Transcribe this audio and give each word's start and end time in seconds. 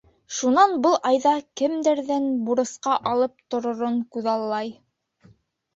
Шунан 0.35 0.71
был 0.85 0.95
айҙа 1.09 1.33
кемдәрҙән 1.61 2.25
бурысҡа 2.49 2.97
алып 3.13 3.47
торорон 3.55 4.05
күҙаллай. 4.17 4.75